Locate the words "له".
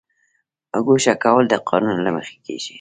2.05-2.11